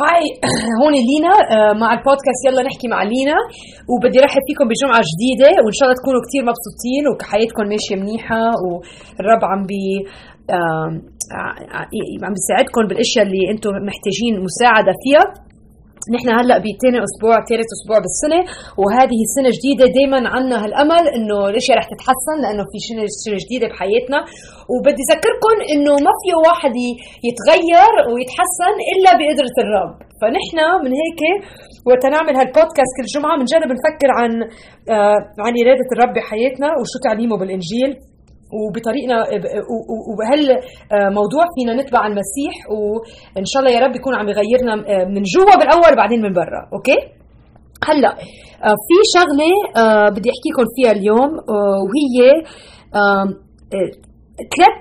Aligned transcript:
هاي 0.00 0.24
هون 0.80 0.94
لينا 1.08 1.34
آه، 1.54 1.72
مع 1.82 1.88
البودكاست. 1.96 2.40
يلا 2.46 2.62
نحكي 2.68 2.88
مع 2.88 3.00
لينا. 3.12 3.38
وبدي 3.90 4.18
رحب 4.26 4.42
فيكم 4.48 4.66
بجمعة 4.70 5.02
جديدة 5.12 5.50
وإن 5.62 5.74
شاء 5.78 5.84
الله 5.86 5.98
تكونوا 6.00 6.24
كتير 6.26 6.42
مبسوطين 6.50 7.02
وحياتكم 7.10 7.64
ماشية 7.72 7.96
منيحة 8.02 8.44
والرب 8.62 9.42
عم 9.50 9.62
بي 9.70 9.84
عم 12.26 12.32
بيساعدكم 12.36 12.82
بالأشياء 12.88 13.24
اللي 13.26 13.42
أنتم 13.52 13.70
محتاجين 13.88 14.32
مساعدة 14.48 14.92
فيها. 15.02 15.43
نحن 16.14 16.28
هلأ 16.38 16.56
بثاني 16.64 16.98
أسبوع 17.08 17.36
ثالث 17.48 17.68
أسبوع 17.76 17.98
بالسنة 18.04 18.40
وهذه 18.82 19.18
السنة 19.26 19.50
جديدة 19.56 19.84
دائما 19.96 20.20
عندنا 20.34 20.56
هالأمل 20.64 21.04
إنه 21.16 21.38
الاشياء 21.50 21.76
رح 21.80 21.86
تتحسن 21.92 22.36
لأنه 22.42 22.64
في 22.70 22.78
سنه 23.22 23.36
جديدة 23.44 23.66
بحياتنا. 23.70 24.18
وبدي 24.72 25.02
أذكركم 25.10 25.56
إنه 25.72 25.94
ما 26.06 26.12
في 26.22 26.30
واحد 26.46 26.74
يتغير 27.28 27.92
ويتحسن 28.12 28.74
إلا 28.92 29.10
بقدرة 29.18 29.56
الرب. 29.64 29.94
فنحن 30.20 30.58
من 30.84 30.92
هيك 31.02 31.22
وقت 31.88 32.04
نعمل 32.14 32.34
هالبودكاست 32.40 32.92
كل 32.96 33.06
جمعة 33.14 33.34
بنجرب 33.40 33.70
نفكر 33.78 34.10
عن 34.18 34.30
آه 34.94 35.18
عن 35.44 35.52
إرادة 35.62 35.88
الرب 35.94 36.12
بحياتنا 36.16 36.68
وشو 36.78 36.98
تعليمه 37.06 37.36
بالإنجيل. 37.40 37.92
وبطريقنا 38.52 39.16
وهل 40.18 40.50
آه، 40.50 41.08
موضوع 41.08 41.44
فينا 41.54 41.82
نتبع 41.82 42.06
المسيح 42.06 42.54
وإن 42.70 43.44
شاء 43.44 43.62
الله 43.62 43.72
يا 43.76 43.80
رب 43.86 43.96
يكون 43.96 44.14
عم 44.14 44.28
يغيرنا 44.28 44.74
آه، 44.74 45.04
من 45.04 45.22
جوا 45.22 45.56
بالأول 45.58 45.92
وبعدين 45.92 46.22
من 46.22 46.32
برا 46.32 46.62
أوكي؟ 46.72 46.98
هلأ 47.88 48.12
آه، 48.68 48.76
في 48.86 48.96
شغلة 49.14 49.52
بدي 50.10 50.28
احكي 50.34 50.48
لكم 50.52 50.66
فيها 50.76 50.92
اليوم 50.92 51.30
وهي 51.84 52.16
ثلاث 54.54 54.80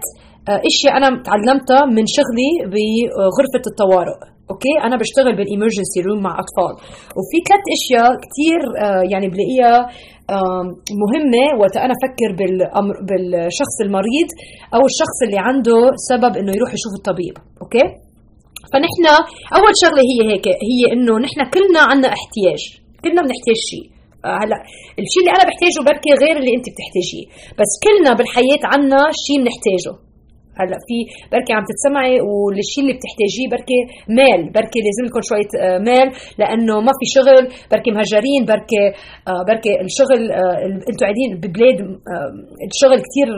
إشياء 0.71 0.97
أنا 0.97 1.23
تعلمتها 1.23 1.85
من 1.85 2.05
شغلي 2.17 2.51
بغرفة 2.73 3.63
الطوارئ 3.71 4.19
أوكي؟ 4.51 4.75
أنا 4.87 4.95
بشتغل 4.97 5.35
بال 5.37 5.48
emergency 5.48 5.99
room 6.07 6.23
مع 6.23 6.33
أطفال 6.43 6.73
وفي 7.17 7.37
ثلاث 7.47 7.65
إشياء 7.77 8.09
كثير 8.25 8.59
يعني 9.11 9.27
بلاقيها 9.33 9.89
مهمة 11.01 11.45
وقت 11.61 11.75
أنا 11.77 11.93
أفكر 11.97 12.29
بالشخص 13.07 13.75
المريض 13.85 14.29
أو 14.75 14.81
الشخص 14.91 15.17
اللي 15.25 15.39
عنده 15.47 15.77
سبب 16.09 16.37
إنه 16.37 16.51
يروح 16.57 16.71
يشوف 16.77 16.93
الطبيب 16.99 17.35
أوكي؟ 17.61 17.85
فنحن 18.71 19.05
أول 19.57 19.73
شغلة 19.83 20.01
هي 20.11 20.19
هيك 20.31 20.47
هي 20.47 20.81
إنه 20.93 21.13
نحن 21.25 21.39
كلنا 21.55 21.81
عنا 21.89 22.07
احتياج 22.07 22.61
كلنا 23.03 23.21
بنحتاج 23.21 23.57
شيء. 23.71 23.85
آه، 24.25 24.37
هلا 24.41 24.57
الشيء 25.03 25.21
اللي 25.23 25.33
أنا 25.37 25.43
بحتاجه 25.49 25.79
بركي 25.89 26.11
غير 26.23 26.35
اللي 26.41 26.53
أنت 26.57 26.65
بتحتاجيه 26.73 27.25
بس 27.59 27.71
كلنا 27.85 28.11
بالحياة 28.17 28.63
عنا 28.71 29.01
شيء 29.25 29.37
بنحتاجه. 29.43 29.93
هلا 30.59 30.77
في 30.87 30.97
بركي 31.31 31.53
عم 31.53 31.63
تتسمعي 31.71 32.15
والشيء 32.21 32.81
اللي 32.83 32.95
بتحتاجيه 32.97 33.47
بركي 33.53 33.79
مال 34.19 34.41
بركي 34.57 34.79
لازم 34.85 35.03
لكم 35.07 35.21
شوية 35.29 35.51
آه، 35.63 35.77
مال 35.87 36.07
لأنه 36.39 36.75
ما 36.87 36.93
في 36.99 37.05
شغل 37.15 37.43
بركي 37.71 37.91
مهجرين 37.97 38.41
بركي 38.51 38.83
آه، 39.27 39.43
بركي 39.49 39.71
الشغل 39.87 40.21
آه، 40.31 40.57
أنتم 40.89 41.01
قاعدين 41.05 41.29
ببلاد 41.41 41.77
الشغل 42.69 42.99
كثير 43.07 43.29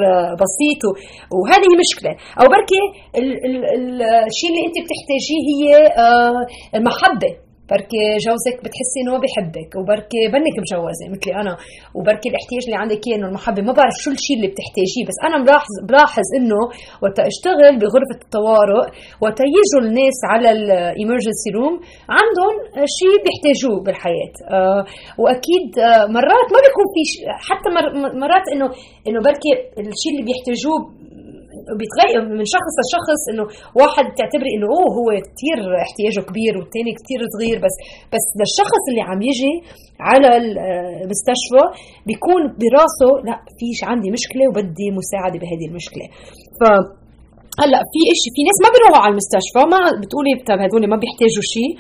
بسيط 0.44 0.82
وهذه 1.36 1.70
مشكلة. 1.84 2.12
أو 2.40 2.46
بركي 2.56 2.82
الشيء 4.30 4.50
اللي 4.52 4.64
انت 4.68 4.78
بتحتاجيه 4.86 5.42
هي 5.52 5.66
المحبة. 6.76 7.45
بركي 7.72 8.04
جوزك 8.26 8.58
بتحسي 8.66 8.98
إنه 9.04 9.14
بحبك 9.24 9.70
وبركي 9.80 10.22
بنك 10.36 10.56
مجوزة 10.64 11.06
مثلي 11.14 11.34
أنا 11.42 11.54
وبركي 11.98 12.28
الاحتياج 12.32 12.64
اللي 12.68 12.78
عندك 12.84 13.02
اياه 13.08 13.18
انه 13.18 13.28
المحبه 13.32 13.62
ما 13.68 13.74
بعرف 13.78 13.96
شو 14.04 14.10
الشيء 14.18 14.36
اللي 14.38 14.50
بتحتاجيه 14.54 15.04
بس 15.10 15.18
أنا 15.28 15.38
بلاحظ 15.46 15.74
بلاحظ 15.90 16.28
إنه 16.40 16.60
وقت 17.04 17.18
أشتغل 17.32 17.74
بغرفة 17.82 18.20
الطوارئ 18.26 18.86
وقت 19.24 19.40
يجوا 19.58 19.82
الناس 19.86 20.18
على 20.32 20.50
الامرجنسي 20.58 21.50
روم 21.58 21.74
عندهم 22.20 22.56
شيء 22.98 23.14
بيحتاجوه 23.26 23.78
بالحياة. 23.86 24.34
آه 24.58 24.82
وأكيد 25.22 25.68
آه 25.88 26.06
مرات 26.18 26.48
ما 26.54 26.60
بيكون 26.66 26.88
في 26.94 27.02
حتى 27.50 27.68
مرات 28.24 28.46
انه 28.54 28.68
إنه 29.08 29.20
بركي 29.28 29.52
الشيء 29.94 30.12
اللي 30.14 30.24
بيحتاجوه 30.30 30.80
بيتغير 31.80 32.22
من 32.38 32.46
شخص 32.56 32.74
لشخص 32.82 33.22
إنه 33.32 33.46
واحد 33.82 34.06
تعتبري 34.20 34.52
إنه 34.56 34.68
أوه 34.76 34.90
هو 35.00 35.08
كثير 35.30 35.58
احتياجه 35.86 36.22
كبير 36.30 36.54
والثاني 36.58 36.92
كثير 37.00 37.20
صغير. 37.36 37.58
بس 37.66 37.76
بس 38.14 38.26
للشخص 38.40 38.84
اللي 38.90 39.04
عم 39.10 39.22
يجي 39.30 39.54
على 40.10 40.30
المستشفى 41.04 41.64
بيكون 42.08 42.42
براسه 42.62 43.12
لا 43.28 43.36
في 43.58 43.68
عندي 43.92 44.10
مشكلة 44.18 44.44
وبدي 44.50 44.88
مساعدة 45.00 45.38
بهذه 45.42 45.66
المشكلة. 45.70 46.06
ف 46.60 46.62
هلأ 47.62 47.82
في 47.92 48.00
شيء 48.22 48.32
في 48.36 48.42
ناس 48.50 48.58
ما 48.66 48.70
بيروحوا 48.76 49.02
على 49.04 49.14
المستشفى 49.16 49.62
ما 49.74 49.80
بتقولي 50.02 50.32
طب 50.50 50.60
هدول 50.66 50.84
ما 50.94 50.98
بيحتاجوا 51.02 51.46
شيء. 51.56 51.72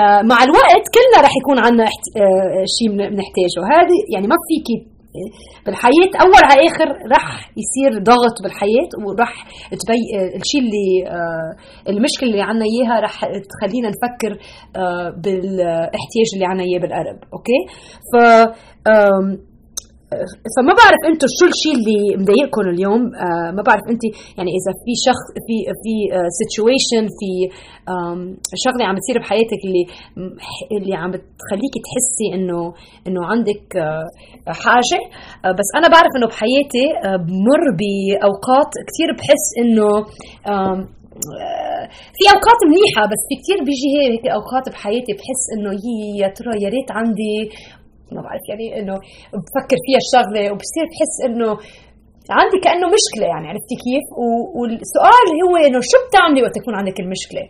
آه، 0.00 0.22
مع 0.30 0.38
الوقت 0.46 0.84
كلنا 0.96 1.18
رح 1.26 1.32
يكون 1.40 1.58
عندنا 1.66 1.86
آه، 2.22 2.64
شيء 2.76 2.88
بنحتاجه. 3.12 3.60
هذه 3.74 3.98
يعني 4.12 4.26
ما 4.32 4.38
فيكي 4.48 4.95
بالحياة 5.66 6.12
أول 6.24 6.40
على 6.44 6.68
آخر 6.68 6.88
رح 7.12 7.50
يصير 7.62 8.02
ضغط 8.02 8.36
بالحياة 8.42 8.90
ورح 9.06 9.32
تبين 9.70 10.02
الشيء 10.40 10.60
اللي 10.60 10.88
آه، 11.06 11.90
المشكلة 11.90 12.28
اللي 12.30 12.42
عنا 12.42 12.64
إياها 12.64 13.00
رح 13.00 13.20
تخلينا 13.20 13.88
نفكر 13.94 14.32
آه، 14.76 15.10
بالإحتياج 15.22 16.28
اللي 16.34 16.46
عنا 16.46 16.62
إياه 16.62 16.80
بالقرب 16.80 17.18
okay؟ 17.34 17.60
ف 18.12 18.16
فما 20.56 20.72
بعرف 20.80 21.00
أنتم 21.10 21.28
شو 21.38 21.46
الشيء 21.52 21.74
اللي 21.78 22.00
مضايقكم 22.22 22.60
اليوم. 22.74 23.02
آه 23.26 23.50
ما 23.56 23.62
بعرف 23.68 23.84
انت 23.92 24.02
يعني 24.38 24.50
إذا 24.58 24.72
في 24.84 24.92
شخص 25.06 25.26
في 25.46 25.56
في 25.82 25.94
situation 26.38 27.04
آه 27.04 27.12
في 27.18 27.30
شغلة 28.64 28.84
عم 28.88 28.96
تصير 29.02 29.16
بحياتك 29.22 29.60
اللي 29.66 29.84
اللي 30.76 30.94
عم 31.02 31.10
بتخليكي 31.14 31.78
تحسي 31.86 32.26
إنه 32.36 32.60
إنه 33.06 33.20
عندك 33.32 33.64
آه 33.76 34.06
حاجة. 34.64 35.00
بس 35.58 35.68
أنا 35.78 35.88
بعرف 35.94 36.12
إنه 36.16 36.26
بحياتي 36.32 36.86
بمر 37.28 37.62
بأوقات 37.80 38.70
كثير 38.88 39.08
بحس 39.18 39.46
إنه 39.62 39.90
في 42.16 42.24
أوقات 42.34 42.60
منيحة 42.70 43.02
بس 43.12 43.22
في 43.28 43.34
كثير 43.40 43.58
بيجي 43.68 43.88
هيك 43.96 44.24
أوقات 44.38 44.68
بحياتي 44.72 45.12
بحس 45.18 45.42
إنه 45.54 45.70
يا 46.20 46.28
ترى 46.36 46.52
يا 46.62 46.68
ريت 46.68 46.90
عندي 46.90 47.34
ما 48.12 48.20
بعرف 48.22 48.40
يعني 48.48 48.80
إنه 48.80 48.94
بفكر 49.32 49.78
فيها 49.86 50.00
الشغلة 50.04 50.52
وبصير 50.52 50.84
بحس 50.90 51.14
إنه 51.28 51.58
عندي 52.30 52.58
كأنه 52.64 52.86
مشكلة 52.98 53.26
يعني 53.32 53.46
عرفتي 53.50 53.76
كيف؟ 53.84 54.06
والسؤال 54.58 55.26
هو 55.44 55.54
إنه 55.66 55.80
شو 55.90 55.98
بتعملي 56.06 56.40
وقت 56.44 56.56
يكون 56.60 56.74
عندك 56.80 56.98
المشكلة؟ 57.04 57.44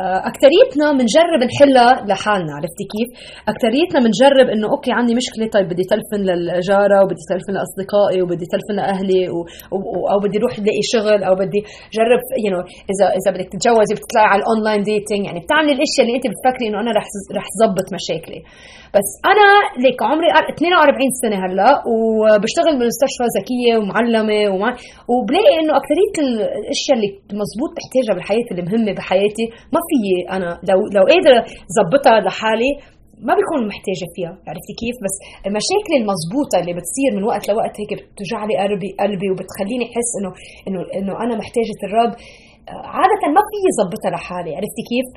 آه، 0.00 0.20
اكثريتنا 0.30 0.86
بنجرب 0.98 1.40
نحلها 1.50 1.90
لحالنا 2.08 2.52
عرفتي 2.58 2.84
كيف؟ 2.92 3.08
اكثريتنا 3.52 3.98
بنجرب 4.04 4.46
إنه 4.54 4.66
okay 4.74 4.92
عندي 4.98 5.14
مشكلة 5.20 5.44
طيب 5.56 5.66
بدي 5.72 5.84
تلفن 5.92 6.20
للجارة 6.28 6.98
وبدي 7.02 7.22
تلفن 7.32 7.52
لأصدقائي 7.56 8.18
وبدي 8.22 8.46
تلفن 8.52 8.74
لأهلي 8.80 9.22
و... 9.34 9.38
و... 9.76 10.00
أو 10.12 10.18
بدي 10.24 10.36
أروح 10.40 10.54
لاقي 10.66 10.84
شغل 10.94 11.20
أو 11.28 11.34
بدي 11.42 11.60
جرب 11.96 12.22
you 12.30 12.40
you 12.44 12.50
know, 12.54 12.62
إذا 12.92 13.06
إذا 13.18 13.28
بدك 13.34 13.48
تتجوزي 13.52 13.94
بتطلعي 13.96 14.28
على 14.32 14.40
ال 14.42 14.48
online 14.48 14.82
dating 14.88 15.22
يعني 15.28 15.40
بتعملي 15.44 15.72
الأشياء 15.76 16.02
اللي 16.04 16.14
أنت 16.18 16.26
بتفكري 16.32 16.64
إنه 16.68 16.78
أنا 16.82 16.90
رح 16.98 17.06
رح 17.38 17.46
ظبط 17.60 17.86
مشاكلي 17.96 18.40
بس 18.96 19.08
أنا 19.32 19.48
ليك 19.84 19.98
عمري 20.10 20.28
42 20.30 21.10
سنة 21.22 21.36
هلأ 21.44 21.70
وبشتغل 21.92 22.74
بمستشفى 22.80 23.26
ذكيه 23.36 23.72
ومعلمة 23.78 24.15
وما 24.54 24.70
وبلاقي 25.12 25.56
إنه 25.62 25.72
أكثرية 25.80 26.14
الأشياء 26.26 26.94
اللي 26.98 27.10
مزبوط 27.42 27.70
بحتاجها 27.76 28.12
بالحياة 28.16 28.46
اللي 28.50 28.62
مهمه 28.68 28.92
بحياتي 28.98 29.46
ما 29.74 29.80
في 29.88 29.96
أنا 30.36 30.50
لو 30.70 30.78
لو 30.96 31.04
قادرة 31.12 31.40
ظبطها 31.76 32.16
لحالي 32.26 32.72
ما 33.26 33.32
بيكون 33.38 33.60
محتاجة 33.72 34.06
فيها. 34.14 34.32
عرفتي 34.48 34.74
كيف؟ 34.82 34.96
بس 35.04 35.14
المشاكل 35.48 35.92
المضبوطة 36.00 36.56
اللي 36.60 36.72
بتصير 36.78 37.10
من 37.16 37.22
وقت 37.30 37.42
لوقت 37.50 37.74
هيك 37.80 37.92
بتوجع 38.12 38.40
لي 38.48 38.54
قلبي 38.62 38.90
قلبي 39.02 39.28
وبتخليني 39.30 39.84
أحس 39.90 40.10
انه 40.18 40.30
انه 40.66 40.80
إنه 40.98 41.12
أنا 41.24 41.34
محتاجة 41.42 41.78
الرب. 41.86 42.12
عادة 42.98 43.22
ما 43.36 43.42
في 43.50 43.58
ظبطها 43.78 44.10
لحالي. 44.14 44.50
عرفتي 44.58 44.82
كيف؟ 44.90 45.08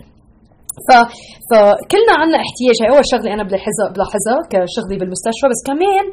ف... 0.88 0.90
فكلنا 1.50 2.14
عنا 2.22 2.38
احتياج. 2.46 2.78
هي 2.82 2.88
أول 2.94 3.06
شغلة 3.14 3.30
أنا 3.36 3.44
بلاحظها 3.50 3.88
بلاحظها 3.96 4.40
كشغلي 4.52 4.96
بالمستشفى. 5.00 5.46
بس 5.52 5.62
كمان 5.70 6.06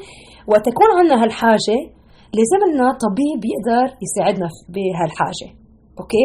وقت 0.52 0.64
يكون 0.72 0.90
عنا 0.99 1.14
هالحاجة 1.22 1.78
لازم 2.38 2.61
لنا 2.70 2.87
طبيب 3.05 3.40
يقدر 3.52 3.87
يساعدنا 4.05 4.49
بهالحاجة. 4.75 5.49
أوكي؟ 6.00 6.25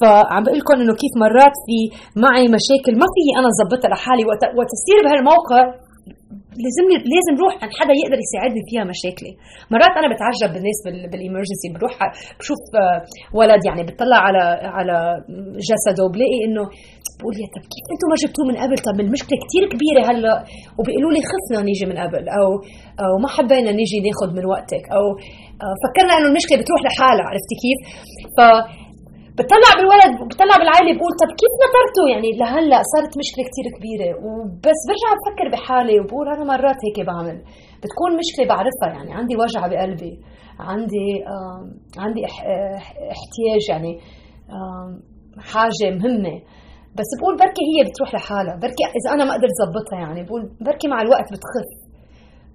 فعم 0.00 0.42
بقول 0.44 0.58
لكم 0.58 0.74
إنه 0.82 0.94
كيف 1.02 1.12
مرات 1.24 1.54
في 1.66 1.78
معي 2.24 2.46
مشاكل 2.56 2.92
ما 3.00 3.06
في 3.14 3.24
أنا 3.38 3.48
ظبطها 3.60 3.88
لحالي. 3.88 4.22
وقت 4.30 4.42
وقت 4.58 4.70
تصير 4.76 4.96
بهالموقع 5.04 5.62
لازم 6.64 6.84
لازم 7.14 7.34
روح 7.42 7.54
عند 7.62 7.72
حدا 7.80 7.94
يقدر 8.02 8.18
يساعدني 8.26 8.62
فيها 8.68 8.84
مشاكلي. 8.92 9.32
مرات 9.72 9.94
أنا 10.00 10.08
بتعجب 10.12 10.50
بالناس 10.54 10.78
بالامرجنسي 11.12 11.68
بروح 11.76 11.94
بشوف 12.38 12.62
آه، 12.82 12.98
ولد 13.38 13.60
يعني 13.68 13.82
بتطلع 13.88 14.18
على 14.26 14.44
على 14.78 14.96
جسده 15.68 16.02
وبلاقي 16.04 16.38
إنه 16.46 16.64
بقول 17.18 17.34
يا 17.42 17.48
طب 17.54 17.62
كيف 17.72 17.84
أنتم 17.92 18.06
ما 18.12 18.16
جبتوه 18.22 18.44
من 18.50 18.56
قبل؟ 18.62 18.76
طب 18.88 18.96
المشكلة 19.06 19.36
كثير 19.44 19.62
كبيرة 19.72 20.02
هلأ. 20.10 20.36
وبيقولوا 20.78 21.12
لي 21.14 21.20
خفنا 21.30 21.58
نيجي 21.68 21.84
من 21.90 21.96
قبل 22.04 22.24
أو 22.38 22.48
أو 23.04 23.12
ما 23.22 23.28
حبينا 23.34 23.70
نيجي 23.80 23.98
ناخذ 24.06 24.28
من 24.38 24.44
وقتك 24.52 24.84
أو 24.96 25.04
آه، 25.64 25.74
فكرنا 25.82 26.12
إنه 26.18 26.28
المشكلة 26.32 26.56
بتروح 26.62 26.80
لحالها 26.86 27.26
عرفتي 27.30 27.56
كيف؟ 27.62 27.78
ف 28.36 28.38
بطلع 29.38 29.70
بالولد 29.78 30.12
بطلع 30.30 30.56
بالعائله 30.60 30.92
بقول 30.98 31.12
طب 31.22 31.30
كيف 31.40 31.52
نطرته 31.64 32.02
يعني 32.12 32.28
لهلأ 32.40 32.78
صارت 32.92 33.12
مشكلة 33.22 33.44
كتير 33.50 33.66
كبيرة 33.76 34.10
وبس 34.24 34.80
برجع 34.88 35.10
بفكر 35.18 35.46
بحالي 35.54 35.96
وبقول 36.00 36.26
أنا 36.34 36.44
مرات 36.52 36.78
هيك 36.84 36.98
بعمل 37.08 37.38
بتكون 37.82 38.10
مشكلة 38.20 38.44
بعرفها 38.52 38.88
يعني 38.96 39.10
عندي 39.18 39.34
وجع 39.40 39.62
بقلبي 39.72 40.14
عندي 40.70 41.06
آه 41.34 41.60
عندي 42.04 42.20
إحتياج 43.14 43.62
يعني 43.72 43.92
آه 44.56 44.88
حاجة 45.52 45.86
مهمة 45.98 46.36
بس 46.98 47.10
بقول 47.18 47.34
بركي 47.42 47.64
هي 47.70 47.80
بتروح 47.88 48.14
لحالها 48.14 48.54
بركي 48.64 48.84
إذا 48.98 49.08
أنا 49.14 49.24
ما 49.24 49.32
قدرت 49.36 49.54
ظبطها 49.62 49.98
يعني 50.04 50.20
بقول 50.26 50.42
بركي 50.66 50.88
مع 50.88 50.98
الوقت 51.02 51.28
بتخف 51.34 51.70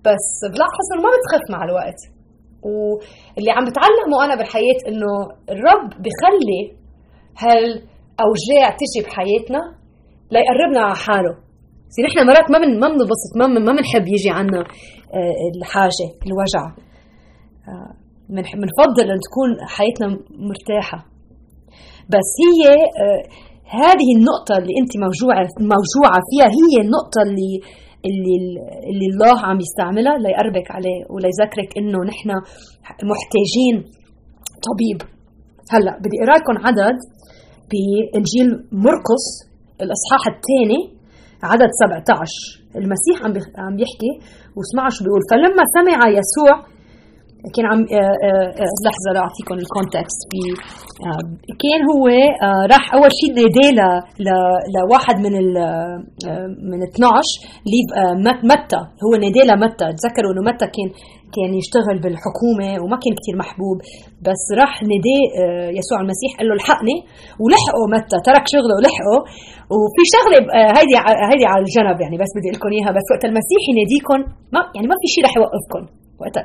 بس 0.07 0.27
بلاحظ 0.53 0.85
إنه 0.93 1.01
ما 1.05 1.09
بتخف 1.17 1.45
مع 1.55 1.61
الوقت. 1.63 1.99
واللي 2.65 3.51
عم 3.51 3.65
بتعلمه 3.69 4.25
أنا 4.25 4.35
بالحياة 4.35 4.79
إنه 4.87 5.11
الرب 5.53 5.89
بخلي 6.03 6.61
هالأوجاع 7.43 8.77
تجي 8.79 8.99
بحياتنا 9.05 9.61
ليقربنا 10.31 10.79
على 10.79 10.95
حاله. 10.95 11.33
زي 11.93 12.03
نحن 12.03 12.27
مرات 12.27 12.51
ما 12.51 12.59
من 12.59 12.79
ما 12.79 12.87
بنبسط 12.87 13.31
ما 13.39 13.47
ما 13.47 13.71
بنحب 13.77 14.07
يجي 14.07 14.29
عنا 14.29 14.59
آه، 15.17 15.35
الحاجة 15.57 16.07
الوجع. 16.27 16.63
بنفضل 18.29 19.05
أن 19.11 19.19
تكون 19.27 19.49
حياتنا 19.75 20.07
مرتاحة. 20.49 21.05
بس 22.13 22.29
هي 22.45 22.61
آه، 22.73 23.21
هذه 23.81 24.09
النقطة 24.17 24.53
اللي 24.59 24.73
أنت 24.81 24.93
موجوعة 25.05 25.47
موجوعة 25.75 26.19
فيها 26.29 26.47
هي 26.59 26.73
النقطة 26.85 27.19
اللي 27.25 27.53
اللي 28.07 28.35
اللي 28.89 29.07
الله 29.13 29.35
عم 29.47 29.57
يستعملها 29.65 30.15
ليقربك 30.23 30.67
عليه 30.75 30.99
وليذكرك 31.13 31.69
إنه 31.79 31.99
نحن 32.11 32.29
محتاجين 33.11 33.75
طبيب. 34.67 34.99
هلأ 35.73 35.93
بدي 36.03 36.17
أقرأ 36.23 36.37
لكم 36.39 36.55
عدد 36.67 36.97
بإنجيل 37.71 38.49
مرقس 38.85 39.25
الإصحاح 39.83 40.23
الثاني 40.33 40.81
عدد 41.51 41.69
17 41.83 42.25
المسيح 42.79 43.15
عم 43.25 43.31
عم 43.65 43.75
يحكي 43.83 44.11
واسمعوا 44.55 44.89
شو 44.95 45.01
بيقول. 45.05 45.21
فلما 45.31 45.63
سمع 45.77 45.99
يسوع 46.19 46.53
كان 47.53 47.65
عم 47.71 47.79
آه، 47.79 48.15
آه، 48.27 48.47
آه، 48.61 48.75
لحظة 48.85 49.09
لاعطيكم 49.13 49.55
ال 49.63 49.70
context 49.70 50.21
في 50.31 50.41
كان 51.63 51.81
هو 51.91 52.05
راح 52.73 52.93
أول 52.93 53.09
شيء 53.19 53.31
نادى 53.39 53.67
لواحد 54.75 55.15
من 55.25 55.33
ال 55.43 55.53
من 56.71 56.79
12 56.83 57.21
ليف 57.71 57.87
متى. 58.43 58.81
هو 59.03 59.11
نادى 59.23 59.41
لمتى. 59.51 59.85
تذكروا 59.99 60.31
إنه 60.33 60.43
متى 60.51 60.65
كان 60.75 60.89
كان 61.37 61.51
يشتغل 61.61 61.97
بالحكومة 62.03 62.69
وما 62.81 62.97
كان 63.03 63.13
كثير 63.19 63.35
محبوب 63.43 63.77
بس 64.27 64.43
راح 64.61 64.73
نادى 64.91 65.19
يسوع 65.79 65.97
المسيح 66.03 66.31
قال 66.37 66.45
له 66.49 66.55
الحقني 66.59 66.97
ولحقه 67.41 67.83
متى؟ 67.95 68.17
ترك 68.29 68.45
شغله 68.53 68.73
ولحقه. 68.77 69.17
وفي 69.75 70.03
شغلة 70.15 70.39
هيدي 70.77 70.95
هيدي 71.29 71.45
على 71.51 71.61
الجنب 71.65 71.97
يعني 72.03 72.17
بس 72.23 72.31
بدي 72.35 72.47
أقول 72.47 72.57
لكم 72.57 72.69
إياها 72.75 72.91
بس 72.97 73.05
وقت 73.13 73.23
المسيح 73.29 73.61
يناديكم 73.71 74.19
ما 74.53 74.61
يعني 74.75 74.87
ما 74.91 74.95
في 75.01 75.07
شيء 75.13 75.23
رح 75.27 75.33
يوقفكم 75.39 75.83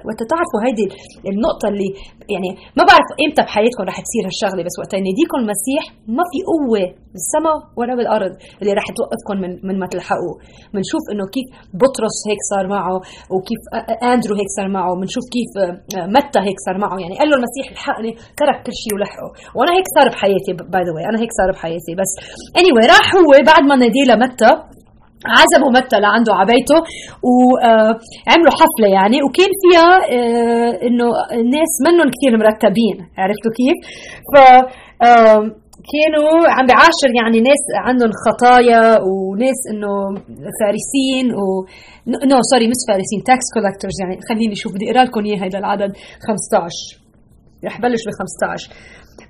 وقت 0.08 0.20
تعرفوا 0.30 0.60
هيدي 0.66 0.86
النقطة 1.32 1.66
اللي 1.72 1.88
يعني 2.34 2.50
ما 2.78 2.82
بعرف 2.88 3.08
إمتى 3.24 3.40
بحياتكم 3.46 3.84
رح 3.90 3.96
تصير 4.06 4.22
هالشغلة 4.28 4.62
بس 4.66 4.74
وقت 4.80 4.92
يناديكم 5.00 5.36
المسيح 5.44 5.82
ما 6.16 6.24
في 6.30 6.38
قوة 6.52 6.84
بالسماء 7.12 7.58
ولا 7.78 7.94
بالأرض 7.98 8.32
اللي 8.60 8.72
رح 8.78 8.86
توقفكم 8.98 9.36
من 9.42 9.52
من 9.68 9.76
ما 9.80 9.86
تلحقوا. 9.92 10.34
بنشوف 10.74 11.04
إنه 11.12 11.24
كيف 11.34 11.48
بطرس 11.82 12.16
هيك 12.28 12.40
صار 12.52 12.64
معه 12.74 12.96
وكيف 13.34 13.62
أندرو 14.12 14.34
هيك 14.40 14.50
صار 14.58 14.68
معه 14.76 14.90
بنشوف 15.00 15.24
كيف 15.36 15.52
متى 16.16 16.40
هيك 16.46 16.58
صار 16.66 16.76
معه. 16.84 16.96
يعني 17.02 17.14
قال 17.20 17.28
له 17.30 17.36
المسيح 17.40 17.66
الحقني 17.74 18.12
ترك 18.40 18.58
كل 18.66 18.74
شيء 18.82 18.92
ولحقه. 18.94 19.30
وأنا 19.56 19.72
هيك 19.76 19.86
صار 19.96 20.06
بحياتي 20.12 20.52
باي 20.72 20.82
ذا 20.86 20.92
أنا 21.10 21.18
هيك 21.22 21.32
صار 21.40 21.50
بحياتي. 21.56 21.92
بس 22.00 22.10
اني 22.58 22.70
anyway 22.70 22.86
راح 22.92 23.06
هو 23.20 23.30
بعد 23.50 23.62
ما 23.70 23.76
نادي 23.82 24.04
لمتى 24.10 24.52
عزموا 25.36 25.70
متى 25.78 25.96
لعنده 26.00 26.32
عبيته 26.40 26.78
وعملوا 27.30 28.54
حفلة 28.60 28.88
يعني. 28.98 29.18
وكان 29.24 29.50
فيها 29.62 29.90
إنه 30.86 31.06
الناس 31.40 31.72
منهم 31.86 32.08
كثير 32.14 32.32
مرتبين 32.42 32.96
عرفتوا 33.18 33.52
كيف؟ 33.58 33.76
ف 34.30 34.34
كانوا 35.92 36.32
عم 36.56 36.66
بعاشر 36.66 37.10
يعني 37.20 37.38
ناس 37.40 37.62
عندهم 37.86 38.10
خطايا 38.24 38.82
وناس 39.10 39.60
إنه 39.70 39.92
فارسين 40.60 41.26
و 41.40 41.44
no 42.30 42.38
sorry 42.50 42.66
مش 42.72 42.80
فارسين 42.88 43.20
tax 43.28 43.46
collectors 43.54 43.96
يعني. 44.00 44.14
خليني 44.28 44.52
أشوف 44.52 44.72
بدي 44.74 44.90
أقرأ 44.90 45.04
لكم 45.04 45.24
اياه 45.24 45.40
هذا 45.44 45.58
العدد 45.58 45.92
15 46.26 47.00
رح 47.66 47.80
بلش 47.80 48.02
ب 48.06 48.10
15 48.10 48.70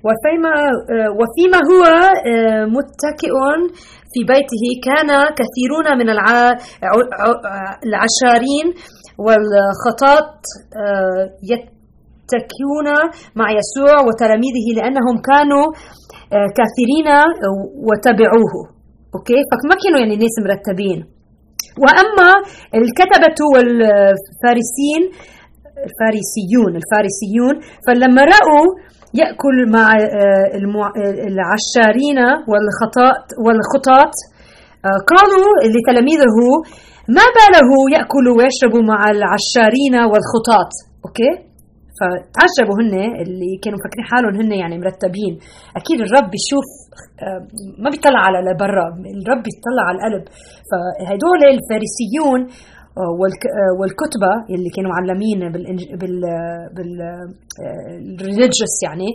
وفيما 0.05 0.53
آه، 0.93 1.09
وفيما 1.19 1.59
هو 1.71 1.83
آه، 2.31 2.65
متكئ 2.75 3.33
في 4.13 4.21
بيته 4.33 4.63
كان 4.87 5.09
كثيرون 5.39 5.87
من 5.99 6.09
العشارين 7.87 8.67
والخطاة 9.23 10.31
آه، 10.81 11.23
يتكئون 11.51 12.87
مع 13.35 13.47
يسوع 13.59 13.95
وتلاميذه 14.07 14.67
لأنهم 14.75 15.15
كانوا 15.29 15.65
كثيرين 16.57 17.07
وتبعوه 17.87 18.53
okay؟ 19.15 19.39
فما 19.49 19.75
كانوا 19.81 19.99
يعني 19.99 20.15
ناس 20.15 20.35
مرتبين. 20.45 20.99
وأما 21.83 22.29
الكتبة 22.79 23.39
والفارسين 23.53 25.01
الفارسيون 25.87 26.71
الفارسيون 26.81 27.55
فلما 27.87 28.21
رأوا 28.35 28.65
يأكل 29.21 29.57
مع 29.77 29.87
آه، 29.91 30.47
آه، 30.57 31.27
العشارين 31.31 32.19
والخطاط 32.51 33.23
والخطاط 33.45 34.13
آه، 34.85 34.99
قالوا 35.11 35.49
لتلاميذه 35.73 36.37
ما 37.17 37.25
باله 37.37 37.69
يأكل 37.95 38.25
ويشرب 38.37 38.75
مع 38.91 39.01
العشارين 39.15 39.95
والخطاط؟ 40.11 40.71
أوكي؟ 41.05 41.50
فتعجبوا 41.99 42.75
هن 42.79 42.95
اللي 43.23 43.51
كانوا 43.63 43.79
فاكرين 43.83 44.05
حالهم 44.11 44.33
هن 44.41 44.51
يعني 44.61 44.75
مرتبين. 44.83 45.33
أكيد 45.79 45.97
الرب 46.05 46.27
بيشوف 46.33 46.67
ما 47.83 47.89
بيطلع 47.93 48.19
على 48.27 48.39
لبرا 48.47 48.87
الرب 49.21 49.41
بيطلع 49.47 49.83
على 49.87 49.95
القلب. 49.97 50.23
فهدول 50.69 51.39
الفارسيون 51.53 52.41
آه، 52.97 53.01
آه، 53.01 53.73
والكتبة 53.79 54.33
اللي 54.55 54.69
كانوا 54.75 54.91
معلمين 54.95 55.39
بال 55.51 56.19
بال 56.75 56.89
يعني 58.83 59.09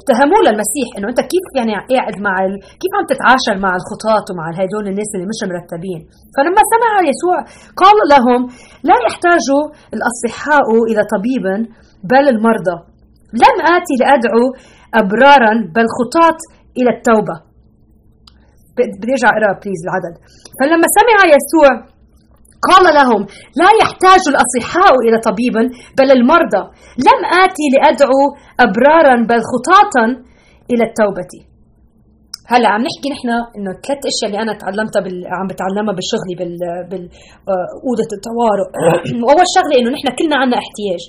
اتهموه 0.00 0.40
للمسيح 0.46 0.88
إنه 0.96 1.06
أنت 1.12 1.20
كيف 1.32 1.46
يعني 1.58 1.72
قاعد 1.92 2.16
مع 2.26 2.34
ال... 2.46 2.54
كيف 2.80 2.92
عم 2.96 3.04
تتعاشر 3.12 3.56
مع 3.64 3.72
الخطاة 3.80 4.26
ومع 4.28 4.46
هدول 4.60 4.84
الناس 4.92 5.10
اللي 5.14 5.26
مش 5.32 5.40
مرتبين؟ 5.52 6.00
فلما 6.34 6.62
سمع 6.72 6.92
يسوع 7.10 7.38
قال 7.82 7.98
لهم 8.12 8.40
لا 8.88 8.96
يحتاج 9.06 9.46
الأصحاء 9.96 10.68
إلى 10.90 11.02
طبيب 11.14 11.44
بل 12.12 12.24
المرضى. 12.34 12.76
لم 13.44 13.56
آتي 13.76 13.94
لأدعو 14.00 14.44
أبرارا 15.00 15.52
بل 15.76 15.86
خطاة 15.98 16.40
إلى 16.78 16.90
التوبة. 16.96 17.36
بدي 18.76 19.12
ارجع 19.14 19.28
أقرأ 19.34 19.50
بليز 19.60 19.80
العدد. 19.86 20.14
فلما 20.58 20.86
سمع 20.98 21.18
يسوع 21.36 21.70
قال 22.68 22.84
لهم 22.98 23.20
لا 23.60 23.70
يحتاج 23.82 24.22
الأصحاء 24.32 24.94
إلى 25.06 25.18
طبيب 25.28 25.54
بل 25.98 26.08
المرضى. 26.18 26.62
لم 27.08 27.20
آتي 27.44 27.66
لأدعو 27.74 28.20
أبرارا 28.60 29.16
بل 29.30 29.40
خطاطا 29.52 30.06
إلى 30.72 30.84
التوبة. 30.88 31.32
هلأ 32.52 32.68
عم 32.74 32.82
نحكي 32.88 33.08
نحن 33.14 33.28
إنه 33.56 33.72
ثلاث 33.86 34.02
أشياء 34.10 34.28
اللي 34.30 34.40
أنا 34.44 34.52
تعلمتها 34.62 35.00
بال... 35.04 35.16
عم 35.38 35.46
بتعلمها 35.52 35.94
بشغلي 35.98 36.34
بال 36.40 36.54
بال 36.90 37.04
آه، 37.52 37.68
أوضة 37.86 38.10
الطوارئ 38.16 38.68
واول 39.26 39.48
شغلة 39.56 39.74
إنه 39.78 39.90
نحن 39.96 40.08
كلنا 40.18 40.36
عنا 40.42 40.56
احتياج 40.62 41.02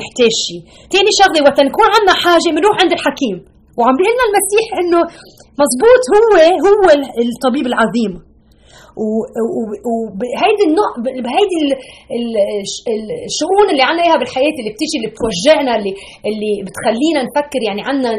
نحتاج 0.00 0.32
شيء 0.46 0.62
ثاني 0.92 1.10
شغلة 1.20 1.40
وقت 1.46 1.58
نكون 1.68 1.88
عنا 1.96 2.12
حاجة 2.22 2.48
بنروح 2.56 2.76
عند 2.82 2.92
الحكيم. 2.98 3.36
وعم 3.78 3.94
بيقول 3.98 4.14
لنا 4.14 4.24
المسيح 4.30 4.66
إنه 4.80 5.00
مزبوط 5.62 6.02
هو 6.14 6.34
هو 6.66 6.84
الطبيب 7.24 7.66
العظيم. 7.72 8.12
وهيدي 9.02 10.64
النوع 10.68 10.88
بهيدي 11.26 11.58
الشؤون 13.30 13.66
اللي 13.72 13.84
عنا 13.88 14.00
إياها 14.04 14.18
بالحياة 14.20 14.56
اللي 14.60 14.72
بتيجي 14.74 14.96
اللي 14.98 15.10
بتوجعنا 15.14 15.72
اللي 15.78 15.92
اللي 16.28 16.52
بتخلينا 16.66 17.20
نفكر 17.28 17.60
يعني 17.68 17.82
عنا 17.88 18.10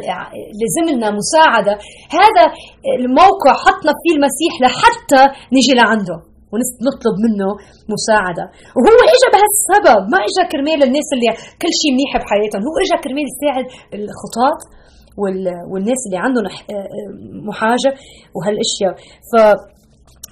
لازم 0.62 0.86
لنا 0.92 1.08
مساعدة. 1.22 1.74
هذا 2.20 2.46
الموقع 3.00 3.52
حطنا 3.66 3.92
فيه 4.02 4.14
المسيح 4.18 4.54
لحتى 4.64 5.22
نجي 5.56 5.74
لعنده 5.80 6.18
ونطلب 6.54 7.16
منه 7.26 7.50
مساعدة. 7.96 8.46
وهو 8.78 9.00
إجا 9.16 9.30
بهالسبب 9.34 10.02
ما 10.14 10.20
إجا 10.30 10.44
كرمال 10.52 10.80
الناس 10.88 11.08
اللي 11.16 11.30
كل 11.62 11.72
شيء 11.82 11.92
منيح 11.96 12.12
بحياتهم 12.22 12.62
هو 12.68 12.76
إجا 12.86 12.98
كرمال 13.04 13.26
يساعد 13.34 13.66
الخطاط 13.98 14.60
والناس 15.72 16.02
اللي 16.08 16.20
عندهم 16.26 16.44
محاجة 17.50 17.92
وهالأشياء. 18.36 18.94
ف 19.30 19.34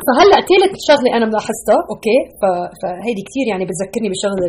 فهلا 0.06 0.38
ثالث 0.50 0.74
شغلة 0.90 1.10
أنا 1.18 1.26
ملاحظتها 1.32 1.80
أوكي؟ 1.92 2.20
فهيدي 2.80 3.24
كثير 3.28 3.46
يعني 3.52 3.64
بتذكرني 3.70 4.10
بالشغل 4.12 4.42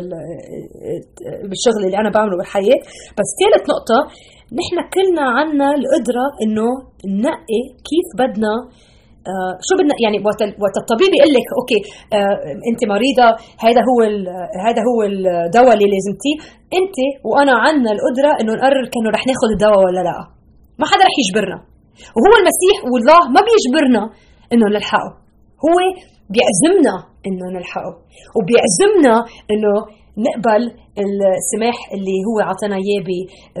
بالشغل 1.49 1.81
اللي 1.85 1.97
أنا 2.01 2.09
بعمله 2.15 2.35
بالحياة. 2.39 2.79
بس 3.17 3.29
ثالث 3.39 3.63
نقطة 3.73 3.99
نحن 4.59 4.77
كلنا 4.95 5.25
عنا 5.37 5.67
القدرة 5.79 6.25
إنه 6.43 6.67
ننقي 7.21 7.61
كيف 7.89 8.07
بدنا 8.21 8.53
آه 9.31 9.53
شو 9.67 9.73
بدنا 9.79 9.95
يعني 10.03 10.17
وقت 10.63 10.77
الطبيب 10.83 11.11
يقول 11.17 11.33
لك 11.37 11.47
okay 11.59 11.79
آه 12.17 12.37
أنت 12.69 12.81
مريضة 12.93 13.27
هذا 13.65 13.81
هو 13.89 13.99
هذا 14.65 14.81
هو 14.89 14.97
الدواء 15.09 15.73
اللي 15.75 15.87
لازم 15.93 16.15
تي. 16.23 16.31
أنت 16.79 16.97
وأنا 17.29 17.53
عنا 17.65 17.89
القدرة 17.95 18.31
إنه 18.39 18.51
نقرر 18.57 18.85
كأنه 18.93 19.09
رح 19.15 19.23
ناخذ 19.29 19.49
الدواء 19.55 19.81
ولا 19.87 20.01
لا. 20.07 20.17
ما 20.79 20.85
حدا 20.91 21.03
رح 21.09 21.15
يجبرنا. 21.21 21.57
وهو 22.15 22.33
المسيح 22.41 22.77
والله 22.91 23.21
ما 23.35 23.41
بيجبرنا 23.47 24.03
إنه 24.53 24.65
نلحقه. 24.75 25.11
هو 25.65 25.77
بيعزمنا 26.33 26.95
إنه 27.27 27.45
نلحقه 27.57 27.93
وبيعزمنا 28.37 29.15
إنه 29.51 29.73
نقبل 30.27 30.63
السماح 31.39 31.77
اللي 31.95 32.17
هو 32.27 32.37
عطانا 32.49 32.77
إياه 32.83 33.01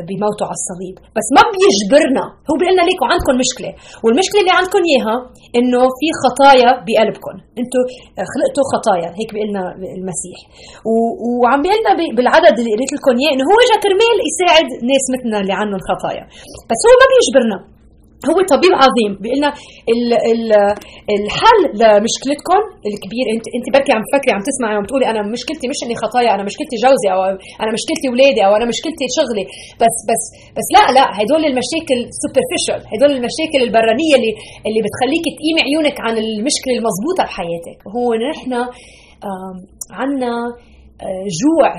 بموته 0.07 0.43
على 0.49 0.57
الصليب. 0.61 0.95
بس 1.17 1.27
ما 1.35 1.43
بيجبرنا 1.53 2.25
هو 2.47 2.53
بيقول 2.59 2.73
لنا 2.75 2.83
ليكوا 2.89 3.07
عندكم 3.11 3.35
مشكلة 3.43 3.71
والمشكلة 4.03 4.39
اللي 4.41 4.55
عندكم 4.59 4.81
إياها 4.89 5.15
إنه 5.57 5.81
في 5.99 6.07
خطايا 6.23 6.69
بقلبكم. 6.85 7.35
أنتم 7.61 7.83
خلقتوا 8.31 8.65
خطايا 8.73 9.09
هيك 9.19 9.29
بيقول 9.33 9.49
لنا 9.51 9.63
المسيح 9.99 10.39
وعم 11.41 11.59
بيقول 11.63 11.79
لنا 11.81 11.93
بالعدد 12.17 12.55
اللي 12.59 12.71
قريت 12.75 12.91
لكم 12.95 13.13
إياه 13.19 13.31
إنه 13.35 13.43
هو 13.49 13.57
اجى 13.65 13.77
كرمال 13.83 14.17
يساعد 14.29 14.67
ناس 14.91 15.05
مثلنا 15.13 15.37
اللي 15.41 15.55
عندهم 15.61 15.81
خطايا. 15.89 16.23
بس 16.69 16.81
هو 16.87 16.93
ما 17.01 17.07
بيجبرنا. 17.11 17.59
هو 18.27 18.37
طبيب 18.53 18.73
عظيم. 18.83 19.11
بيقول 19.21 19.37
لنا 19.39 19.51
الحل 21.17 21.61
لمشكلتكم 21.81 22.61
الكبير. 22.89 23.25
انت 23.33 23.45
انت 23.55 23.65
بركي 23.75 23.91
عم 23.97 24.03
تفكري 24.09 24.31
عم 24.35 24.43
تسمعي 24.49 24.73
وعم 24.75 24.85
تقولي 24.89 25.05
أنا 25.13 25.21
مشكلتي 25.35 25.65
مش 25.71 25.79
إني 25.85 25.95
خطايا 26.03 26.29
أنا 26.35 26.43
مشكلتي 26.49 26.75
جوزي 26.85 27.07
أو 27.13 27.19
أنا 27.63 27.71
مشكلتي 27.77 28.05
اولادي 28.11 28.41
أو 28.45 28.51
أنا 28.59 28.65
مشكلتي 28.73 29.05
شغلي. 29.17 29.45
بس 29.81 29.95
بس 30.09 30.23
بس 30.57 30.67
لا 30.75 30.83
لا 30.97 31.05
هدول 31.19 31.41
المشاكل 31.51 31.99
سوبرفيشال 32.21 32.81
هدول 32.93 33.11
المشاكل 33.17 33.59
البرانية 33.67 34.13
اللي 34.19 34.31
اللي 34.67 34.81
بتخليك 34.85 35.25
تقيمي 35.37 35.61
عيونك 35.67 35.97
عن 36.05 36.15
المشكلة 36.23 36.73
المضبوطه 36.79 37.21
بحياتك. 37.27 37.77
هو 37.95 38.07
نحن 38.29 38.51
عنا 39.99 40.33
آه، 41.05 41.25
جوع 41.41 41.71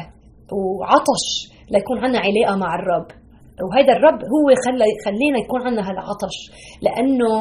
وعطش 0.59 1.25
ليكون 1.73 1.99
عنا 2.05 2.19
علاقة 2.27 2.55
مع 2.63 2.71
الرب. 2.79 3.20
وهذا 3.67 3.93
الرب 3.97 4.21
هو 4.35 4.47
خلى 4.65 4.85
خلينا 5.07 5.39
يكون 5.45 5.61
عندنا 5.67 5.85
هالعطش. 5.89 6.37
لأنه 6.87 7.33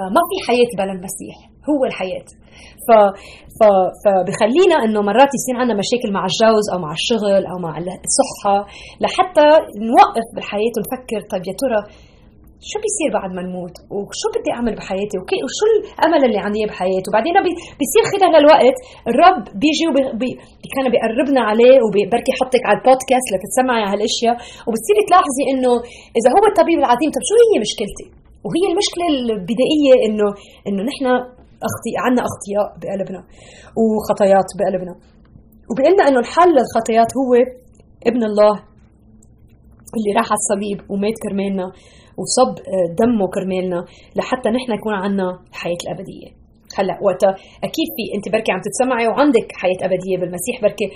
آه، 0.00 0.08
ما 0.14 0.22
في 0.28 0.36
حياة 0.48 0.70
بلا 0.78 0.92
المسيح. 0.98 1.36
هو 1.70 1.80
الحياة. 1.90 2.28
ف 2.86 2.88
ف 3.58 3.60
فبخلينا 4.02 4.76
إنه 4.84 5.00
مرات 5.10 5.30
يصير 5.38 5.54
عندنا 5.60 5.78
مشاكل 5.82 6.10
مع 6.16 6.22
الجوز 6.30 6.66
أو 6.72 6.78
مع 6.84 6.92
الشغل 7.00 7.42
أو 7.52 7.56
مع 7.66 7.72
الصحة. 7.78 8.56
لحتى 9.02 9.46
نوقف 9.90 10.26
بالحياة 10.34 10.74
ونفكر 10.76 11.20
طيب 11.32 11.42
يا 11.50 11.54
ترى 11.62 11.80
شو 12.70 12.76
بيصير 12.84 13.10
بعد 13.18 13.30
ما 13.36 13.42
نموت؟ 13.46 13.76
وشو 13.94 14.28
بدي 14.34 14.50
أعمل 14.56 14.74
بحياتي؟ 14.80 15.16
وشو 15.46 15.64
الأمل 15.74 16.20
اللي 16.26 16.40
عندي 16.46 16.62
بحياتي؟ 16.70 17.06
وبعدين 17.08 17.34
بيصير 17.80 18.04
خلال 18.12 18.34
الوقت 18.42 18.76
الرب 19.10 19.42
بيجي 19.62 19.84
وبي 19.88 20.30
كان 20.74 20.86
بيقربنا 20.92 21.42
عليه 21.50 21.76
وبركي 21.84 22.30
يحطك 22.34 22.62
على 22.68 22.76
البودكاست 22.78 23.26
لتتسمعي 23.32 23.82
على 23.84 23.90
هالأشياء. 23.92 24.36
وبتصيري 24.66 25.02
تلاحظي 25.08 25.44
إنه 25.52 25.72
إذا 26.18 26.28
هو 26.34 26.44
الطبيب 26.50 26.78
العظيم 26.84 27.10
طب 27.16 27.22
شو 27.28 27.34
هي 27.42 27.54
مشكلتي؟ 27.66 28.06
وهي 28.46 28.64
المشكلة 28.72 29.06
البدائية 29.14 29.94
انه 30.06 30.28
إنه 30.68 30.82
نحن 30.90 31.04
اخطي 31.68 31.92
عندنا 32.04 32.22
أخطياء 32.30 32.66
بقلبنا 32.80 33.20
وخطايات 33.80 34.48
بقلبنا. 34.58 34.94
وبيقول 35.68 35.92
لنا 35.94 36.04
إنه 36.08 36.20
الحل 36.24 36.50
للخطايات 36.58 37.10
هو 37.20 37.30
ابن 38.10 38.22
الله 38.30 38.54
اللي 39.96 40.10
راح 40.18 40.28
على 40.32 40.40
الصليب 40.42 40.78
ومات 40.90 41.16
كرمالنا. 41.24 41.66
وصب 42.20 42.52
آه، 42.58 42.86
دمه 43.00 43.26
كرمالنا 43.34 43.84
لحتى 44.16 44.48
نحن 44.56 44.72
يكون 44.72 44.94
عندنا 44.94 45.38
الحياة 45.50 45.82
الأبدية. 45.84 46.30
هلأ 46.78 46.98
وقت 47.02 47.24
أكيد 47.68 47.88
في 47.96 48.04
أنت 48.16 48.26
بركي 48.32 48.52
عم 48.52 48.60
تتسمعي 48.60 49.06
وعندك 49.08 49.52
حياة 49.52 49.80
أبدية 49.82 50.16
بالمسيح 50.20 50.56
بركي 50.62 50.86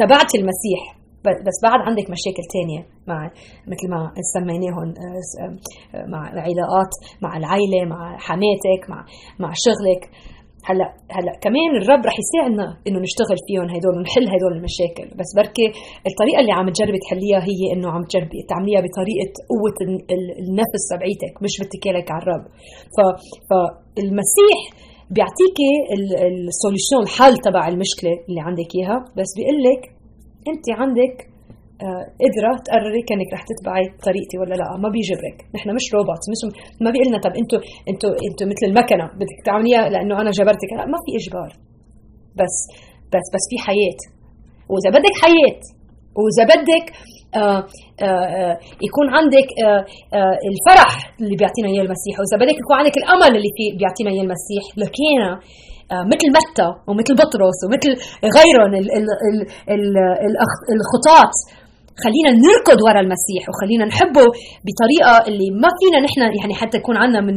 تبعتي 0.00 0.38
المسيح 0.38 0.80
بس 1.24 1.56
بعد 1.62 1.80
عندك 1.80 2.06
مشاكل 2.10 2.44
تانية 2.54 2.86
مع 3.06 3.30
مثل 3.66 3.90
ما 3.90 4.12
سميناهم 4.34 4.88
آه، 4.88 5.48
آه، 5.96 6.06
مع 6.06 6.32
العلاقات 6.32 6.92
مع 7.22 7.36
العائلة 7.36 7.84
مع 7.86 8.16
حماتك 8.18 8.90
مع 8.90 9.04
مع 9.38 9.52
شغلك. 9.66 10.10
هلا 10.68 10.86
هلا 11.16 11.32
كمان 11.44 11.70
الرب 11.80 12.02
رح 12.08 12.16
يساعدنا 12.22 12.66
إنه 12.86 12.98
نشتغل 13.06 13.38
فيهم 13.46 13.66
هدول 13.74 13.94
ونحل 13.98 14.26
هدول 14.34 14.52
المشاكل. 14.58 15.06
بس 15.18 15.30
بركي 15.38 15.66
الطريقة 16.10 16.40
اللي 16.42 16.52
عم 16.58 16.66
تجربي 16.76 16.98
تحليها 17.04 17.40
هي 17.50 17.60
إنه 17.74 17.88
عم 17.94 18.02
تجربي 18.10 18.38
تعمليها 18.50 18.80
بطريقة 18.86 19.32
قوة 19.52 19.78
النفس 20.44 20.82
تبعيتك 20.92 21.34
مش 21.44 21.54
باتكالك 21.60 22.06
على 22.12 22.22
الرب. 22.22 22.44
ف 22.94 22.96
فالمسيح 23.48 24.60
بيعطيكي 25.14 25.72
السوليوشن 26.48 27.00
الحل 27.06 27.34
تبع 27.46 27.62
المشكلة 27.72 28.12
اللي 28.28 28.40
عندك 28.48 28.70
إياها. 28.76 28.98
بس 29.18 29.30
بيقول 29.36 29.58
لك 29.68 29.82
أنت 30.50 30.66
عندك 30.80 31.14
آه، 31.84 32.04
قدرة 32.24 32.52
تقرري 32.66 33.02
كأنك 33.08 33.30
رح 33.34 33.42
تتبعي 33.50 33.84
طريقتي 34.06 34.36
ولا 34.40 34.54
لا. 34.60 34.66
ما 34.84 34.88
بيجبرك. 34.94 35.38
نحن 35.54 35.68
مش 35.78 35.86
روبوت 35.94 36.22
مش 36.32 36.40
ما 36.84 36.90
بيقلنا 36.92 37.18
طب 37.26 37.32
أنتوا 37.40 37.60
أنتوا 37.90 38.10
أنتوا 38.28 38.46
مثل 38.52 38.64
المكنة 38.70 39.04
بدك 39.20 39.38
تعمليها 39.48 39.82
لأنه 39.92 40.14
أنا 40.22 40.30
جبرتك. 40.38 40.70
لا 40.78 40.84
ما 40.92 40.98
في 41.04 41.10
إجبار. 41.20 41.50
بس 42.40 42.56
بس 43.12 43.26
بس 43.34 43.44
في 43.50 43.56
حياة. 43.66 44.00
وإذا 44.70 44.90
بدك 44.96 45.14
حياة 45.24 45.60
وإذا 46.18 46.44
بدك 46.52 46.86
آه 47.42 47.62
آه, 48.02 48.26
آه، 48.38 48.56
يكون 48.86 49.06
عندك 49.16 49.48
آه 49.66 49.82
آه 50.18 50.36
الفرح 50.50 50.92
اللي 51.20 51.36
بيعطينا 51.40 51.68
إياه 51.72 51.84
المسيح 51.86 52.14
وإذا 52.18 52.36
بدك 52.42 52.56
يكون 52.62 52.76
عندك 52.80 52.96
الأمل 53.02 53.32
اللي 53.38 53.52
في 53.56 53.64
بيعطينا 53.80 54.10
إياه 54.14 54.24
المسيح. 54.26 54.64
لكان 54.82 55.22
آه، 55.92 56.04
مثل 56.12 56.28
متى 56.38 56.68
ومثل 56.88 57.14
بطرس 57.22 57.58
ومثل 57.64 57.92
غيرهم 58.36 58.70
الخطاة 60.76 61.32
خلينا 62.04 62.30
نركض 62.46 62.78
ورا 62.86 63.00
المسيح 63.00 63.42
وخلينا 63.48 63.84
نحبه 63.84 64.26
بطريقة 64.66 65.14
اللي 65.28 65.48
ما 65.62 65.70
فينا 65.78 65.98
نحن 66.06 66.20
يعني 66.40 66.54
حتى 66.60 66.76
يكون 66.78 66.96
عندنا 66.96 67.20
من 67.20 67.36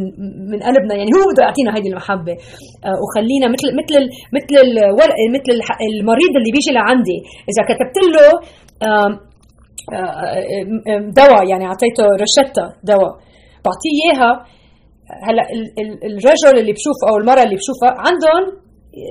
من 0.51 0.59
قلبنا 0.67 0.93
يعني 0.99 1.11
هو 1.15 1.23
بده 1.29 1.43
يعطينا 1.43 1.71
هذه 1.77 1.87
المحبة. 1.91 2.33
آه، 2.87 2.97
وخلينا 3.01 3.47
مثل 3.55 3.67
مثل 3.81 4.01
مثل 4.37 4.53
الورق 4.65 5.17
مثل 5.35 5.51
المريض 5.91 6.33
اللي 6.39 6.51
بيجي 6.55 6.71
لعندي. 6.77 7.17
إذا 7.51 7.61
كتبت 7.69 7.97
له 8.15 8.27
آه، 8.89 9.09
دواء 11.21 11.43
يعني 11.51 11.65
أعطيته 11.65 12.03
روشتة 12.21 12.65
دواء 12.83 13.13
بعطيه 13.65 13.93
إياها. 14.05 14.31
هلا 15.27 15.43
الرجل 16.09 16.59
اللي 16.59 16.73
بشوفه 16.73 17.03
أو 17.09 17.17
المرأة 17.17 17.43
اللي 17.43 17.55
بشوفها 17.55 17.91
عندهم 18.07 18.60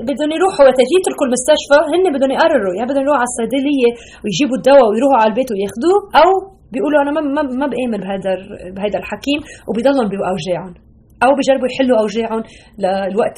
بدهم 0.08 0.30
يروحوا 0.36 0.64
وقت 0.66 0.78
يتركوا 0.96 1.26
المستشفى 1.28 1.78
هن 1.92 2.04
بدهم 2.16 2.30
يقرروا 2.36 2.74
يا 2.78 2.84
بدهم 2.90 3.02
يروحوا 3.04 3.22
على 3.22 3.30
الصيدلية 3.32 3.90
ويجيبوا 4.22 4.56
الدواء 4.60 4.86
ويروحوا 4.90 5.18
على 5.20 5.30
البيت 5.32 5.48
وياخذوه 5.52 5.98
أو 6.20 6.28
بيقولوا 6.72 6.98
أنا 7.02 7.10
ما 7.16 7.20
ما, 7.36 7.42
ما 7.60 7.66
بآمن 7.72 7.98
بهذا 8.04 8.30
بهذا 8.76 8.98
الحكيم 9.02 9.40
وبيضلهم 9.68 10.06
باوجاعهم 10.12 10.74
أو 11.24 11.30
بجربوا 11.38 11.68
يحلوا 11.70 11.96
أوجاعهم 12.02 12.42
للوقت 12.82 13.36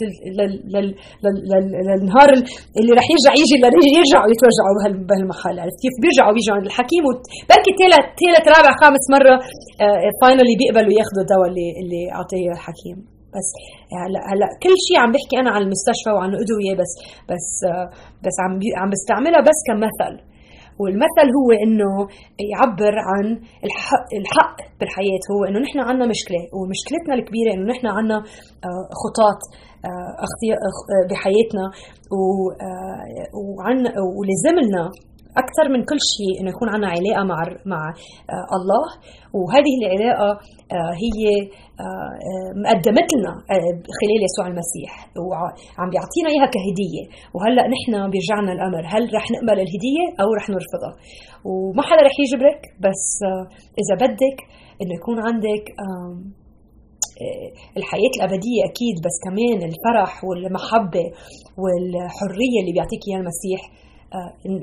للنهار 1.91 2.31
اللي 2.79 2.93
رح 2.99 3.07
يرجع 3.15 3.33
يجي 3.43 3.57
يرجعوا 3.99 4.29
يتوجعوا 4.33 4.75
بهالمحل. 5.09 5.57
عرفت 5.63 5.79
كيف؟ 5.85 5.95
بيرجعوا 6.03 6.33
بيجوا 6.37 6.55
عند 6.57 6.67
الحكيم 6.71 7.05
بركي 7.49 7.73
ثالث 7.81 8.05
ثالث 8.21 8.45
رابع 8.57 8.73
خامس 8.83 9.05
مرة 9.17 9.35
فاينلي 10.21 10.55
آه، 10.55 10.59
بيقبلوا 10.61 10.93
ياخذوا 10.99 11.23
الدواء 11.25 11.49
اللي 11.51 11.69
اللي 11.81 12.03
اعطيه 12.17 12.49
الحكيم. 12.57 12.99
بس. 13.35 13.49
هلا 14.03 14.21
هلا 14.31 14.47
كل 14.63 14.75
شيء 14.87 14.99
عم 15.03 15.11
بحكي 15.15 15.37
أنا 15.43 15.51
عن 15.55 15.63
المستشفى 15.67 16.11
وعن 16.17 16.31
أدوية 16.43 16.75
بس 16.81 16.93
بس 17.31 17.49
آه، 17.71 17.87
بس 18.25 18.37
عم 18.45 18.53
عم 18.81 18.89
بستعملها 18.95 19.41
بس 19.49 19.59
كمثل. 19.69 20.15
والمثل 20.81 21.27
هو 21.39 21.49
إنه 21.65 21.93
يعبر 22.53 22.95
عن 23.09 23.27
الحق, 23.67 24.09
الحق 24.21 24.57
بالحياة. 24.79 25.25
هو 25.33 25.41
إنه 25.49 25.59
نحن 25.67 25.79
عندنا 25.89 26.07
مشكلة 26.15 26.43
ومشكلتنا 26.57 27.15
الكبيرة 27.19 27.51
إنه 27.55 27.65
نحن 27.73 27.87
عندنا 27.87 28.19
آه، 28.67 28.85
خطاط 29.03 29.41
آه، 29.89 31.03
بحياتنا. 31.11 31.65
وعن 33.57 33.77
ولازم 34.19 34.57
لنا 34.67 34.85
أكثر 35.37 35.67
من 35.75 35.81
كل 35.91 36.01
شيء 36.15 36.41
إنه 36.41 36.51
يكون 36.51 36.69
عندنا 36.69 36.91
علاقة 36.97 37.25
مع 37.25 37.39
مع 37.73 37.83
آه، 38.31 38.47
الله. 38.59 38.85
وهذه 39.39 39.73
العلاقة 39.81 40.31
آه، 40.77 40.93
هي 41.03 41.21
آه، 41.85 42.51
مقدمت 42.65 43.09
لنا 43.17 43.33
خلال 43.99 44.21
يسوع 44.29 44.47
المسيح. 44.53 44.93
وعم 45.29 45.89
بيعطينا 45.93 46.29
إياها 46.33 46.49
كهدية. 46.55 47.05
وهلأ 47.35 47.65
نحن 47.75 47.93
بيرجعنا 48.13 48.53
الأمر. 48.57 48.83
هل 48.93 49.03
رح 49.17 49.25
نقبل 49.35 49.59
الهدية 49.67 50.05
أو 50.21 50.29
رح 50.39 50.47
نرفضها؟ 50.55 50.93
وما 51.49 51.83
حدا 51.83 52.03
رح 52.09 52.17
يجبرك 52.25 52.61
بس 52.85 53.05
إذا 53.83 53.95
بدك 54.05 54.39
إنه 54.81 54.95
يكون 54.99 55.19
عندك 55.29 55.65
الحياة 57.77 58.13
الأبدية 58.17 58.61
أكيد 58.71 58.97
بس 59.07 59.17
كمان 59.27 59.59
الفرح 59.71 60.25
والمحبة 60.25 61.07
والحرية 61.63 62.59
اللي 62.61 62.73
بيعطيك 62.77 63.01
إياها 63.09 63.21
المسيح. 63.21 63.61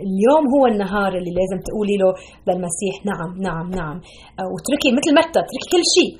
اليوم 0.07 0.43
هو 0.53 0.63
النهار 0.71 1.11
اللي 1.19 1.33
لازم 1.39 1.59
تقولي 1.67 1.95
له 2.01 2.09
للمسيح 2.47 2.95
نعم 3.11 3.29
نعم 3.47 3.67
نعم. 3.79 3.97
آه، 4.39 4.47
وتركي 4.53 4.89
مثل 4.97 5.11
متى 5.19 5.39
تركي 5.49 5.67
كل 5.73 5.83
شيء 5.95 6.11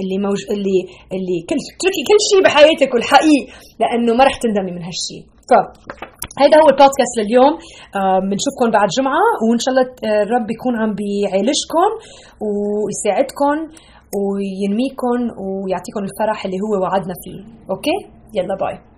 اللي 0.00 0.18
موج... 0.26 0.40
اللي 0.54 0.78
اللي 1.16 1.38
كل 1.48 1.58
تركي 1.82 2.02
كل 2.10 2.20
شيء 2.28 2.40
بحياتك 2.46 2.90
والحقيقي 2.94 3.42
لأنه 3.80 4.10
ما 4.18 4.24
رح 4.28 4.36
تندمي 4.42 4.72
من 4.76 4.82
هالشيء. 4.88 5.22
ف 5.48 5.52
هيدا 6.40 6.56
هو 6.62 6.68
البودكاست 6.72 7.14
لليوم. 7.18 7.52
بنشوفكم 8.28 8.68
بعد 8.76 8.88
جمعة 8.98 9.24
وإن 9.44 9.58
شاء 9.62 9.70
الله 9.72 9.86
الرب 10.24 10.46
يكون 10.56 10.74
عم 10.80 10.90
بيعالجكم 11.00 11.90
ويساعدكم 12.46 13.56
وينميكم 14.18 15.18
ويعطيكم 15.44 16.02
الفرح 16.08 16.38
اللي 16.46 16.58
هو 16.64 16.72
وعدنا 16.82 17.14
فيه. 17.22 17.40
okay؟ 17.70 17.98
يلا 18.36 18.54
bye. 18.62 18.95